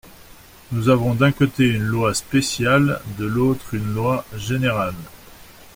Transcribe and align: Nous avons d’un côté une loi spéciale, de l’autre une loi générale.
Nous 0.71 0.89
avons 0.89 1.13
d’un 1.13 1.31
côté 1.31 1.67
une 1.69 1.83
loi 1.83 2.15
spéciale, 2.15 2.99
de 3.19 3.25
l’autre 3.25 3.75
une 3.75 3.93
loi 3.93 4.25
générale. 4.35 4.95